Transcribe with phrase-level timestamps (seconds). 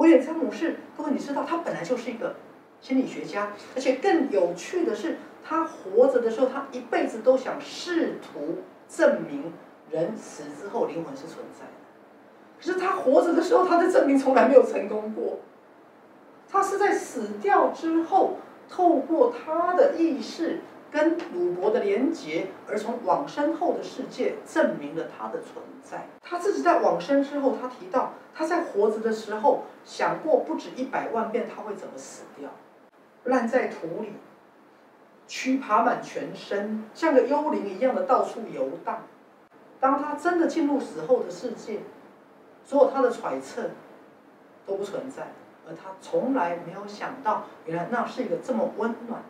[0.00, 2.34] 威廉詹姆士，各位你知道，他本来就是一个
[2.80, 9.52] 心理学家，而且更有趣的是，他活着的时候，他一辈子都想试图证明
[9.90, 11.72] 人死之后灵魂是存在的。
[12.58, 15.40] 可是他活着的时候，他的证明从来没有成功过。
[16.50, 18.38] 他是在死掉之后，
[18.70, 20.60] 透过他的意识。
[20.90, 26.06] 跟鲁伯的连结，而从往生后的世界证明了他的存在。
[26.20, 32.50] 他自己在往生之后，他提到他在活着的时候想过不止一百万遍他会怎么死掉，
[33.24, 34.14] 烂在土里，
[35.28, 39.04] 蛆爬满全身，像个幽灵一样的到处游荡。
[39.78, 41.80] 当他真的进入死后的世界，
[42.64, 43.70] 所有他的揣测
[44.66, 45.28] 都不存在，
[45.66, 49.22] 而他从来没有想到，原来那是一个这么温暖。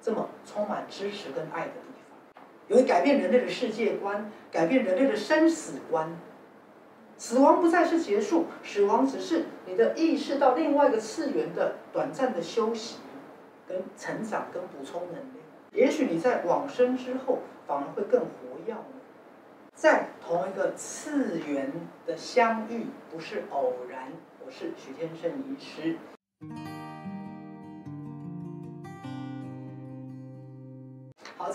[0.00, 1.92] 这么充满支持跟爱的地
[2.34, 6.16] 方，有改变人类的世界观，改变人类的生死观。
[7.18, 12.98] 死亡不再是结束，死亡只是你的意识到另外一个次元的短暂的休息、
[13.66, 15.26] 跟成长、跟补充能量。
[15.72, 18.26] 也许你在往生之后，反而会更活
[18.66, 18.74] 跃。
[19.74, 21.72] 在同一个次元
[22.06, 24.12] 的相遇，不是偶然。
[24.44, 25.96] 我是许天胜医师。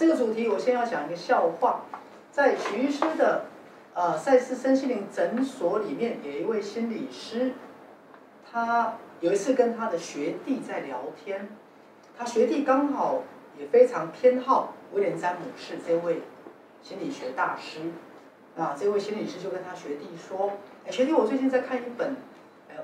[0.01, 1.81] 这个主题我先要讲一个笑话，
[2.31, 3.45] 在徐医师的
[3.93, 7.51] 呃赛斯身心灵诊所里面，有一位心理师，
[8.51, 11.47] 他有一次跟他的学弟在聊天，
[12.17, 13.21] 他学弟刚好
[13.59, 16.23] 也非常偏好威廉詹姆士这位
[16.81, 17.81] 心理学大师，
[18.57, 22.15] 啊，这位心理师就跟他学弟说：“哎，学弟，我最近在看一本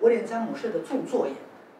[0.01, 1.33] 威廉詹姆士的著作耶。”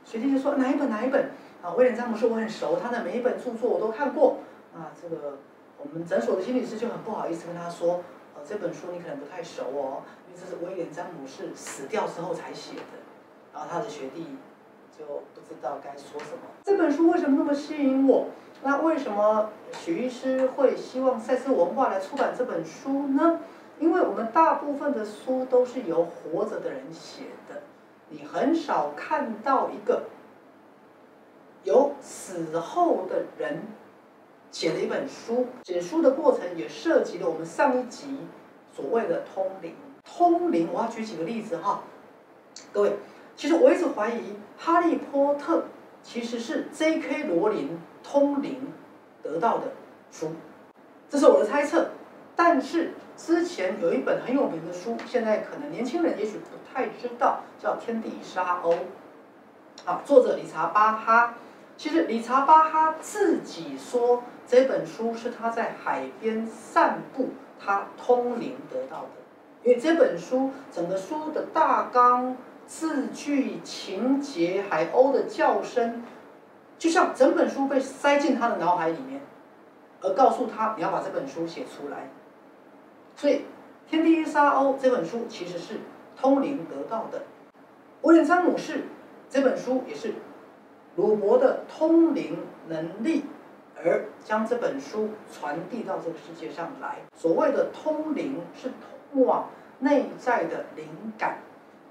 [0.04, 0.90] 学弟就说：“哪一本？
[0.90, 1.30] 哪一本？”
[1.62, 4.38] 啊，威廉詹姆士我很熟，他的每一本著作我都看过。
[4.78, 5.38] 啊，这个
[5.80, 8.02] 我们诊所的心理师就很不好意思跟他说，
[8.36, 13.02] 呃，这本书你可能不太熟哦，因为这是威廉詹姆士死掉之后才写的，
[13.52, 14.38] 然后他的学弟
[14.96, 16.44] 就不知道该说什么。
[16.64, 18.28] 这本书为什么那么吸引我？
[18.62, 23.40] 那为什么许医师会希望赛斯文化来出版这本书呢？
[23.80, 27.62] 因为我们大部分的书都是由活着的人写的，
[28.10, 30.04] 你很少看到一个
[31.64, 33.64] 有死后的人。
[34.52, 38.18] 写了一本书，写书的过程也涉及了我们上一集
[38.76, 39.76] 所谓的通灵。
[40.04, 41.84] 通灵，我要举几个例子哈。
[42.72, 42.98] 各位，
[43.36, 44.14] 其实我一直怀疑
[44.58, 45.58] 《哈利波特》
[46.02, 47.26] 其实是 J.K.
[47.26, 48.72] 罗琳通灵
[49.22, 49.74] 得到的
[50.12, 50.32] 书，
[51.10, 51.90] 这是我的猜测。
[52.36, 58.74] 但是之前有一本很有名的书，现在可能年轻人也许不太知道，叫《天地沙鸥》，
[59.86, 61.36] 啊，作者理查巴哈。
[61.76, 64.24] 其实理查巴哈自己说。
[64.48, 69.10] 这本书是他在海边散步，他通灵得到的。
[69.64, 76.02] 因为这本书整个书的大纲、字句、情节、海鸥的叫声，
[76.80, 79.20] 就像整本书被塞进他的脑海里面，
[80.02, 82.10] 而告诉他你要把这本书写出来。
[83.18, 83.34] 所以
[83.90, 85.82] 《天地一沙鸥》这本书其实是
[86.16, 87.24] 通灵得到的。
[88.04, 88.86] 威廉詹姆士
[89.30, 90.14] 这本书也是
[90.96, 92.38] 鲁伯的通灵
[92.70, 93.26] 能力。
[93.86, 99.50] 而将这本书传递到这个世界上来，所谓的通灵是通往
[99.80, 100.86] 内在的灵
[101.18, 101.38] 感，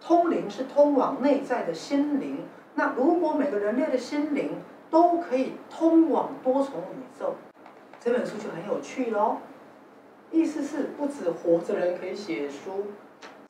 [0.00, 2.44] 通灵是通往内在的心灵。
[2.74, 4.58] 那如果每个人类的心灵
[4.90, 7.34] 都可以通往多重宇宙，
[8.00, 9.38] 这本书就很有趣喽。
[10.32, 12.86] 意思是不止活着人可以写书，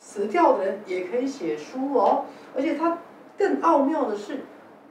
[0.01, 2.27] 死掉的人也可以写书哦。
[2.55, 2.99] 而且它
[3.39, 4.41] 更奥妙的是。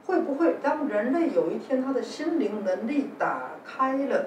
[0.06, 4.26] 会不会当人类有一天他的心灵能力打开了，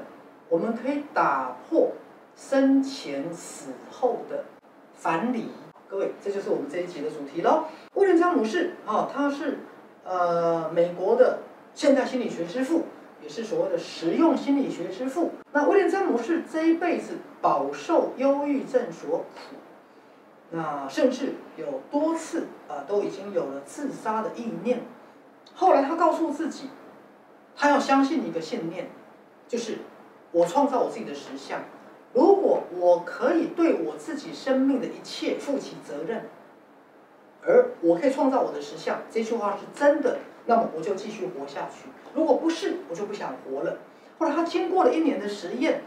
[0.50, 1.94] 我们可以打破
[2.36, 4.44] 生前死后的
[4.94, 5.52] 樊篱？
[5.90, 7.64] 各位，这就是我们这一集的主题喽。
[7.96, 9.60] 威廉詹姆士啊，他是
[10.04, 11.40] 呃美国的
[11.74, 12.84] 现代心理学之父，
[13.24, 15.32] 也是所谓的实用心理学之父。
[15.54, 19.56] 那威廉詹姆士这一辈子饱受忧郁症所苦，
[20.52, 24.82] 那甚至有多次啊都已经有了自杀的意念。
[25.56, 26.70] 后来他告诉自己，
[27.56, 28.90] 他要相信一个信念，
[29.48, 29.80] 就是
[30.32, 31.62] 我创造我自己的实相。
[32.14, 36.30] 如果我可以对我自己生命的一切负起责任，
[37.46, 41.90] 而我可以创造我的实相，这句话是真的，那么我就继续活下去。
[42.16, 43.78] 如果不是，我就不想活了。
[44.18, 45.84] 后来他经过了一年的实验，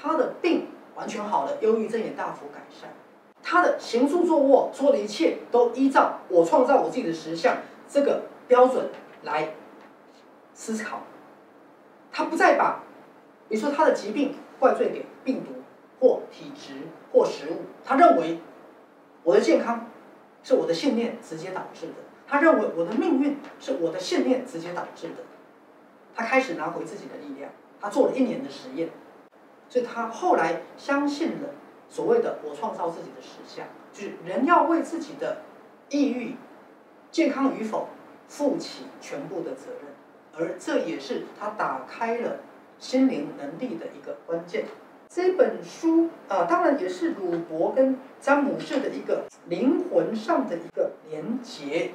[0.00, 2.90] 他的病完全好了，忧郁症也大幅改善。
[3.42, 7.58] 他的行住坐卧做的一切都依照我创造我自己的实相
[7.88, 8.86] 这个标准。
[9.24, 9.54] 来
[10.52, 11.02] 思考，
[12.12, 12.80] 他不再把，
[13.48, 15.50] 比如说他的疾病怪罪给病毒
[15.98, 16.74] 或体质
[17.12, 18.38] 或食物，他认为
[19.22, 19.90] 我的健康
[20.42, 21.94] 是我的信念直接导致的。
[22.26, 25.22] 他他认为我的命运是我的信念直接导致的。
[26.16, 27.48] 他开始拿回自己的力量，
[27.80, 28.90] 他做了一年的实验，
[29.68, 31.50] 所以他后来相信了
[31.88, 35.42] 所谓的“我创造自己的实相”，就是人要为自己的
[35.90, 36.34] 抑郁、
[37.12, 37.88] 健康与否
[38.28, 39.92] 负起全部的责任，
[40.38, 42.38] 而这也是他打开了
[42.78, 44.64] 心灵能力的一个关键。
[45.08, 51.92] 这本书啊，当然也是鲁伯跟詹姆士的一个灵魂上的一个连结。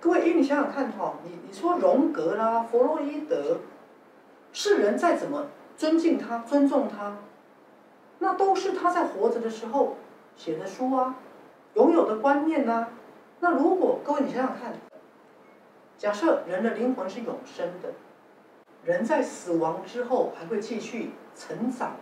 [0.00, 3.58] 各位，因为你想想看哈，你你说荣格啦、弗洛伊德，
[4.52, 5.46] 世人再怎么
[5.76, 7.18] 尊敬他、尊重他，
[8.18, 9.96] 那都是他在活着的时候
[10.34, 11.16] 写的书啊，
[11.74, 12.88] 拥有的观念呐。
[13.38, 14.72] 那如果各位你想想看，
[15.98, 17.92] 假设人的灵魂是永生的，
[18.84, 21.96] 人在死亡之后还会继续成长、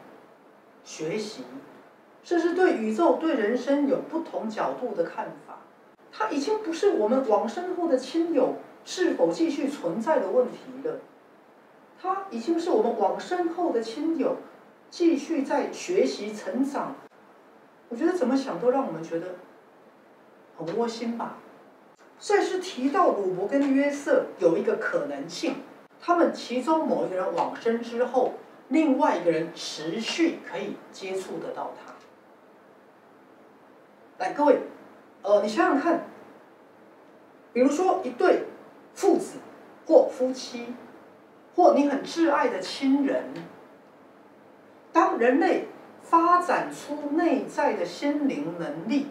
[0.82, 1.44] 学习，
[2.22, 5.58] 甚至对宇宙、对人生有不同角度的看法。
[6.10, 10.98] 他已经不是我们往生后的亲友是否继续存在的问题了，
[12.00, 14.36] 他已经是我们往生后的亲友
[14.90, 16.96] 继续在学习成长。
[17.88, 19.36] 我觉得怎么想都让我们觉得
[20.58, 21.36] 很窝心吧。
[22.24, 25.56] 赛斯提到鲁伯跟约瑟有一个可能性，
[26.00, 28.32] 他们其中某一个人往生之后，
[28.68, 31.92] 另外一个人持续可以接触得到他。
[34.16, 34.58] 来，各位。
[35.20, 36.06] 呃，你想想看，
[37.52, 38.44] 比如说一对
[38.94, 39.36] 父子
[39.86, 40.72] 或夫妻，
[41.54, 43.34] 或你很挚爱的亲人，
[44.94, 45.68] 当人类
[46.00, 49.08] 发展出内在的心灵能力，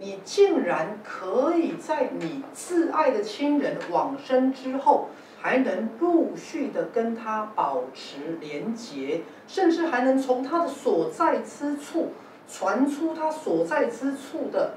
[0.00, 5.08] 你竟然可以在你挚爱的亲人往生之后，
[5.40, 12.12] 还能陆续的跟他保持连结，甚至还能从他的所在之处
[12.48, 14.74] 传出他所在之处的。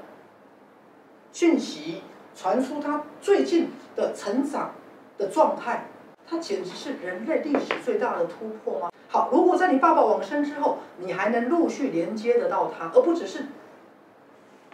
[1.32, 2.02] 讯息
[2.34, 4.72] 传出他最近的成长
[5.16, 5.86] 的状态，
[6.26, 8.90] 他简直是人类历史最大的突破吗？
[9.08, 13.46] 好，如果在你爸爸往生之后，你还能陆续连接得到他，而不只是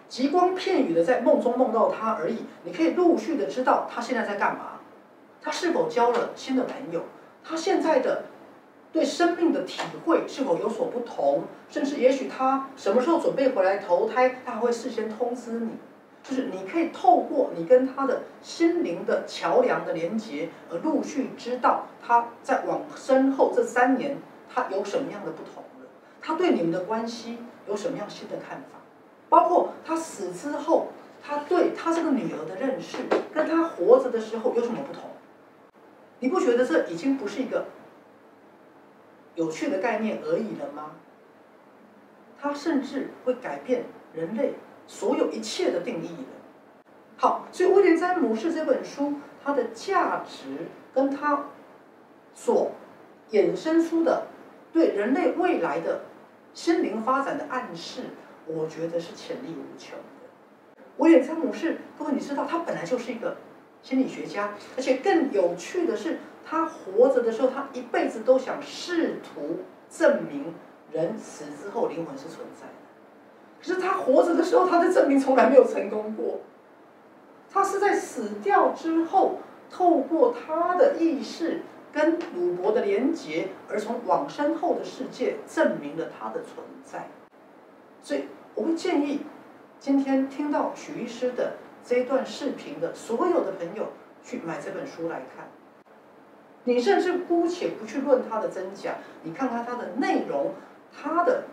[0.08, 4.80] 极光片语的在梦中梦到他而已，你可以陆续的知道他现在在干嘛，
[5.42, 7.02] 他是否交了新的朋友，
[7.44, 8.24] 他现在的
[8.90, 15.72] 对生命的体会是否有所不同，甚至也许他什么时候准备回来投胎，他还会事先通知你。
[16.20, 24.18] 就是你可以透过你跟他的心灵的桥梁的连接，而陆续知道他在往身后这三年
[24.52, 25.88] 他有什么样的不同了，
[26.20, 28.77] 他对你们的关系有什么样新的看法，
[29.28, 30.88] 包括他死之后，
[31.22, 32.98] 他对他这个女儿的认识
[33.32, 35.10] 跟他活着的时候有什么不同？
[36.20, 37.66] 你不觉得这已经不是一个
[39.34, 40.92] 有趣的概念而已了吗？
[42.40, 43.84] 他甚至会改变
[44.14, 44.54] 人类。
[44.90, 46.88] 所有一切的定义的，
[47.18, 51.44] 好，所以威廉詹姆士这本书，它的价值跟它
[52.32, 52.72] 所
[53.32, 54.28] 衍生出的
[54.72, 56.00] 对人类未来的
[56.54, 58.04] 心灵发展的暗示，
[58.48, 60.82] 我觉得是潜力无穷的。
[60.96, 63.36] 威廉詹姆士，各位你知道，他本来就是一个
[63.82, 69.58] 心理学家，而且更有趣的是，他活着的时候，他一辈子都想试图
[69.90, 70.54] 证明
[70.90, 72.72] 人死之后灵魂是存在的。
[73.60, 76.40] 可是他活着的时候，他的证明从来没有成功过。
[77.50, 79.38] 他是在死掉之后，
[79.70, 81.60] 透过他的意识
[81.92, 87.08] 跟鲁伯的连结，而从往生后的世界证明了他的存在。
[88.02, 88.24] 所以
[88.54, 89.20] 我会建议，
[89.78, 93.88] 今天听到许医师的这一段视频的所有的朋友，
[94.22, 95.48] 去买这本书来看。
[96.64, 100.54] 你甚至姑且不去论它的真假，你看看它的内容，
[100.92, 101.44] 它的。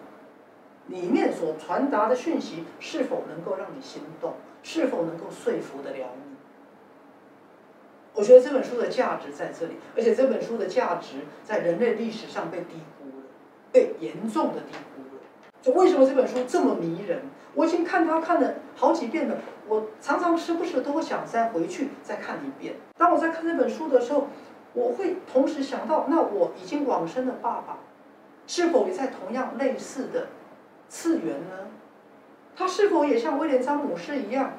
[0.88, 4.36] 里面所传达的讯息是否能够让你心动？
[4.62, 6.36] 是否能够说服得了你？
[8.14, 13.24] 我觉得这本书的价值在这里，而且这本书的价值在人类历史上被低估了，
[13.72, 14.95] 被严重的低估。
[15.66, 17.24] 就为什么这本书这么迷人？
[17.56, 19.36] 我已经看它看了好几遍了，
[19.68, 22.76] 我常常时不时都会想再回去再看一遍。
[23.00, 24.28] 当我在看这本书的时候，
[24.74, 27.80] 我会同时想到，那我已经往生的爸爸，
[28.46, 30.28] 是否也在同样类似的？
[30.88, 31.72] 次元呢？
[32.56, 34.54] 他是否也像威廉·詹姆士一样，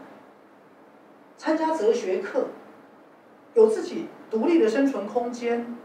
[1.37, 2.49] 参加哲学课，
[3.55, 5.77] 有自己独立的生存空间，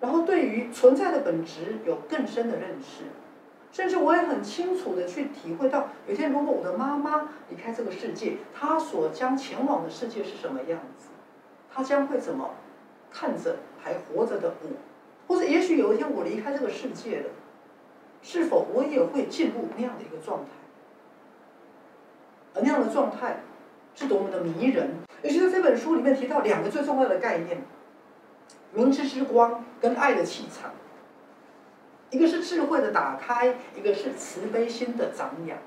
[0.00, 3.04] 然后对于存在的本质有更深的认识，
[3.70, 11.08] 甚至我也很清楚的去体会到，有一天如果我的妈妈离开这个世界，她所将前往的世界是什么样子？
[11.72, 12.50] 她将会怎么？
[13.10, 14.68] 看着还活着的我？
[15.26, 17.30] 或者也许有一天我离开这个世界了？
[18.22, 20.50] 是否我也会进入那样的一个状态？
[22.54, 23.40] 而那样的状态，
[23.94, 24.30] 是多么？
[24.30, 24.90] 的迷人。
[25.22, 27.62] 尤其是这本书里面提到两个最重要的概念：
[28.72, 30.72] 明知之光跟爱的气场。
[32.10, 35.58] 一个是智慧的打开，一个是慈悲心的长养，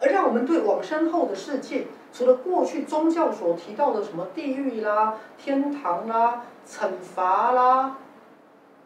[0.00, 7.96] 而让我们对往生后的世界，除了过去宗教所提到的什么地狱啦、天堂啦、惩罚啦、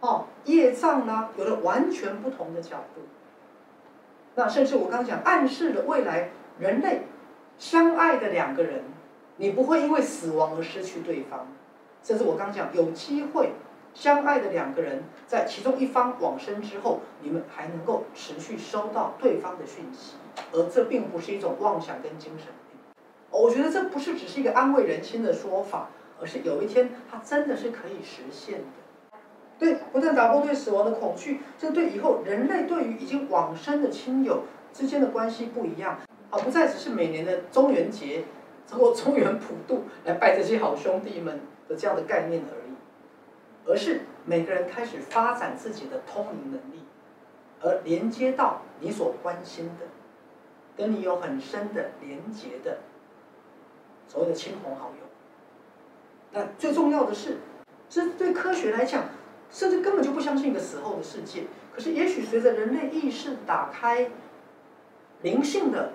[0.00, 3.02] 哦业障啦，有了完全不同的角度。
[4.34, 7.02] 那甚至我刚讲，暗示了未来人类
[7.58, 8.84] 相爱的两个人，
[9.36, 11.46] 你不会因为死亡而失去对方，
[12.04, 13.52] 甚至我刚讲有机会。
[13.94, 20.14] 相爱的两个人，在其中一方往生之后，你们还能够持续收到对方的讯息，
[20.52, 22.78] 而这并不是一种妄想跟精神病。
[23.30, 29.18] 我觉得这不是只是一个安慰人心的说法，而是有一天它真的是可以实现的。
[29.58, 35.98] 对，不但打破对死亡的恐惧，这对以后人类对于已经往生的亲友之间的关系不一样，
[36.30, 38.24] 而不再只是每年的中元节
[38.70, 42.61] 或中元普渡来拜这些好兄弟们的这样的概念而已。
[43.66, 46.84] 而是每个人开始发展自己的通灵能力，
[47.60, 49.86] 而连接到你所关心的、
[50.76, 52.80] 跟你有很深的连结的
[54.08, 55.06] 所谓的亲朋好友。
[56.32, 57.38] 那最重要的是，
[57.88, 59.04] 这对科学来讲，
[59.50, 61.44] 甚至根本就不相信一个死后的世界。
[61.72, 64.10] 可是，也许随着人类意识打开、
[65.22, 65.92] 灵性的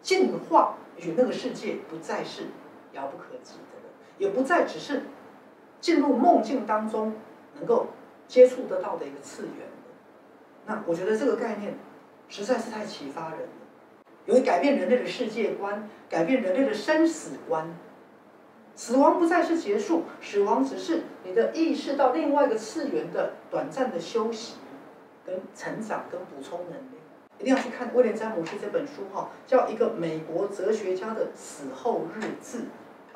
[0.00, 2.44] 进化，也许那个世界不再是
[2.92, 5.02] 遥不可及的了，也不再只是。
[5.80, 7.14] 进入梦境当中，
[7.54, 7.88] 能够
[8.26, 9.66] 接触得到的一个次元，
[10.66, 11.74] 那我觉得这个概念
[12.28, 13.48] 实在是太启发人了，
[14.26, 17.74] 因为改变人类的世界观，改变人类的生死观。
[18.74, 24.54] 死亡不再是结束，死亡只是你的意识到另外一个次元的短暂的休息、
[25.26, 26.98] 跟成长、跟补充能力。
[27.40, 32.66] 一定要去看威廉詹姆斯这本书哈，叫一个美国哲学家的死后日志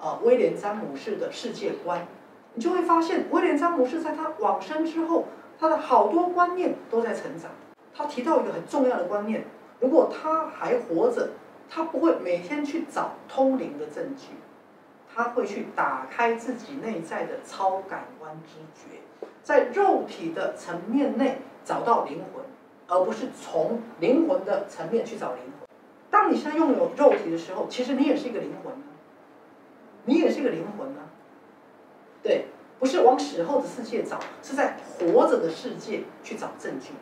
[0.00, 2.06] 啊，威廉詹姆斯的世界观。
[2.54, 5.24] 你就会发现，威廉·詹姆士在他往生之后，
[5.58, 7.50] 他的好多观念都在成长。
[7.94, 9.44] 他提到一个很重要的观念：
[9.80, 11.30] 如果他还活着，
[11.70, 14.28] 他不会每天去找通灵的证据，
[15.14, 18.98] 他会去打开自己内在的超感官知觉，
[19.42, 22.44] 在肉体的层面内找到灵魂，
[22.88, 25.68] 而不是从灵魂的层面去找灵魂。
[26.10, 28.84] 当你现在拥有肉体的时候，其实你也是一个灵魂呢，
[30.04, 31.00] 你也是一个灵魂呢。
[32.22, 32.46] 对，
[32.78, 36.92] 不是往死后的世界找，是在活着的世界去找证据。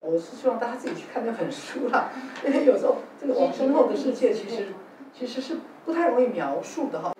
[0.00, 2.10] 我是希望大家自己去看那本书啦，
[2.44, 4.68] 因为有时候这个往生后的世界其实
[5.12, 7.14] 其实是不太容易描述的哈。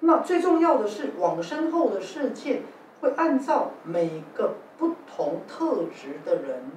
[0.00, 2.62] 那最重要的是，往生后的世界
[3.00, 6.70] 会按照每个不同特质的人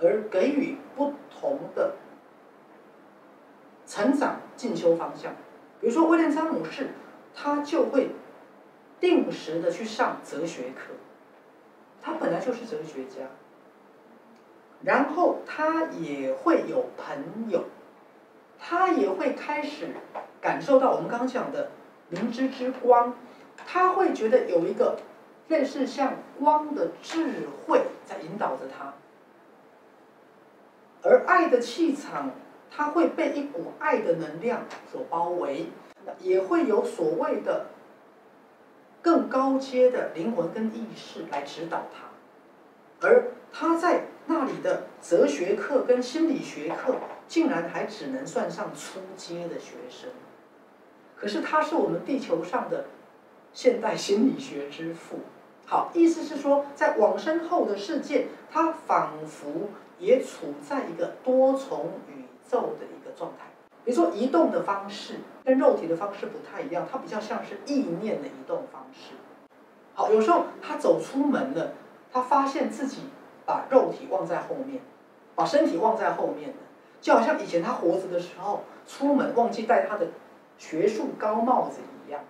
[0.00, 1.94] 而给予不同的。
[3.90, 5.32] 成长进修方向，
[5.80, 6.90] 比如说威廉·詹姆士，
[7.34, 8.10] 他就会
[9.00, 10.92] 定时的去上哲学课，
[12.00, 13.26] 他本来就是哲学家，
[14.84, 17.64] 然后他也会有朋友，
[18.60, 19.88] 他也会开始
[20.40, 21.72] 感受到我们刚刚讲的
[22.10, 23.14] 明知之光，
[23.56, 25.00] 他会觉得有一个
[25.48, 28.94] 类似像光的智慧在引导着他，
[31.02, 32.30] 而爱的气场。
[32.70, 35.66] 他会被一股爱的能量所包围，
[36.20, 37.66] 也会有所谓的
[39.02, 46.94] 更高阶的灵魂跟意识来指导他，而他在那里的哲学课跟心理学课，
[47.26, 50.08] 竟然还只能算上初阶的学生。
[51.16, 52.86] 可是他是我们地球上的
[53.52, 55.18] 现代心理学之父。
[55.66, 62.24] 好，意思是说，在往生后的世界，他仿佛也处在一个多重宇。
[62.50, 63.44] 宙的一个状态，
[63.84, 69.14] 比如说移动的方式跟肉体的方式不太一样，它比较像是意念的移动方式。
[69.94, 71.72] 好，有时候他走出门了，
[72.12, 73.02] 他发现自己
[73.46, 74.80] 把肉体忘在后面，
[75.34, 76.56] 把身体忘在后面了，
[77.00, 80.08] 就好像以前他活着的时候出门忘记戴他的
[80.58, 82.20] 学术高帽子一样。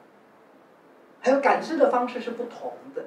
[1.20, 3.04] 还有感知的方式是不同的，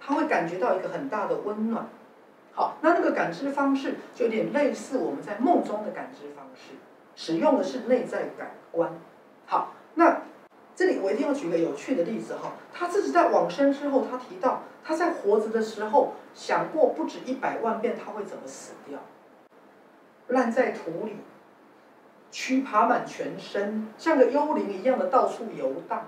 [0.00, 1.86] 他会感觉到一个很大的温暖。
[2.54, 6.74] 好，那那个感知方式就有点类似我们在梦中的感知方式，
[7.16, 8.92] 使用的是内在感官。
[9.46, 10.22] 好，那
[10.74, 18.98] 这里我一定要举个有趣的例子哈，他自己在往生之后，他提到他在活着的时候想过不止一百万遍他会怎么死掉，
[20.28, 21.16] 烂在土里，
[22.30, 26.06] 蛆爬满全身，像个幽灵一样的到处游荡。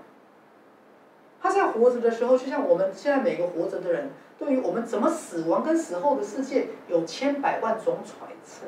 [1.41, 8.67] 他在活着的时候，就像我们现在每个活着的人，对于我们怎么死亡跟死后的世界有千百万种揣测。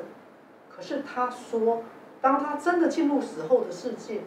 [0.69, 1.83] 可是他说，
[2.21, 4.21] 当他真的进入死后的世界，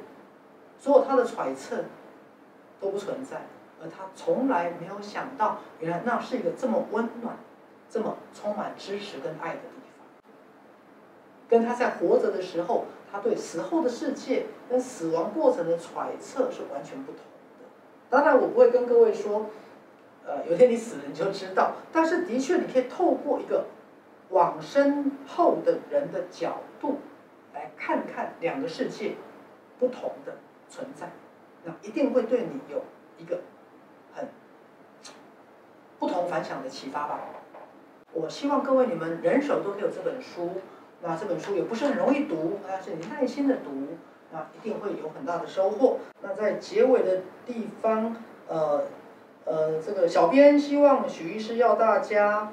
[0.78, 1.85] 所有他的揣测
[2.80, 3.42] 都不存在，
[3.82, 7.37] 而他从来没有想到，原来那是一个这么温暖、
[7.88, 10.06] 这么充满支持跟爱的地方。
[11.49, 17.68] 跟他在活着的时候，他对死后的世界跟死亡过程的揣测是完全不同的。
[18.09, 19.47] 当然，我不会跟各位说，
[20.26, 21.72] 呃，有天你死了你就知道。
[21.92, 23.66] 但是，的确，你可以透过一个
[24.30, 26.98] 往生后的人的角度，
[27.54, 29.14] 来看看两个世界
[29.78, 30.36] 不同的
[30.68, 31.10] 存在，
[31.64, 32.84] 那一定会对你有
[33.18, 33.40] 一个
[34.14, 34.28] 很
[35.98, 37.20] 不同凡响的启发吧。
[38.12, 40.60] 我希望各位你们人手都可以有这本书，
[41.02, 43.96] 那这本书也不是很容易读，但是你耐心的读。
[44.32, 45.98] 那一定会有很大的收获。
[46.22, 48.14] 那在结尾的地方，
[48.46, 48.84] 呃，
[49.50, 52.52] 呃，这个小编希望许医师要大家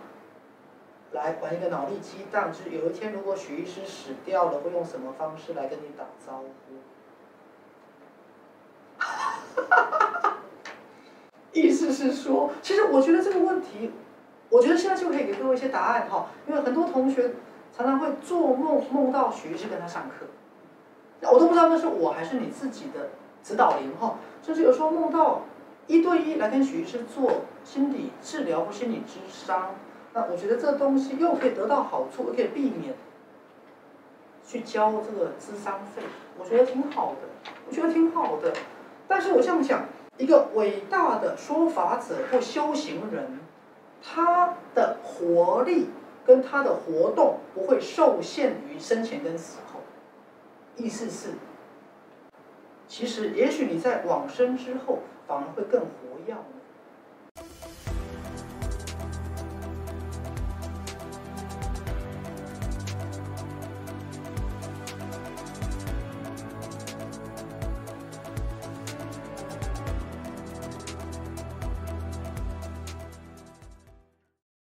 [1.11, 6.73] 来玩一个脑力激荡，就是有一天如果许医师死掉了，会用什么方式来跟你打招呼？
[11.53, 13.91] 意思是说，其实我觉得这个问题，
[14.49, 17.35] 我觉得现在就可以给各位一些答案哈，因为很多同学
[17.77, 20.25] 常常会做梦梦到许医师跟他上课。
[21.31, 23.09] 我都不知道那是我还是你自己的
[23.43, 25.43] 指导灵哈，就是有时候梦到
[25.87, 29.75] 一对一来跟许医师做心理治疗或心理咨商，
[30.13, 32.93] 那我觉得这东西又可以得到好处，又可以避免
[34.45, 36.03] 去交这个咨商费，
[36.37, 38.53] 我觉得挺好的，我觉得挺好的。
[39.07, 39.85] 但是我这样讲，
[40.17, 43.39] 一个伟大的说法者或修行人，
[44.03, 45.89] 他的活力
[46.25, 49.79] 跟他的活动不会受限于生前跟死后。
[50.75, 51.29] 意思是，
[52.87, 55.87] 其实也许你在往生之后反而会更活
[56.25, 56.33] 跃。